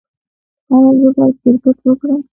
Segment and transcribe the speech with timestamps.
[0.71, 2.19] ایا زه باید کرکټ وکړم؟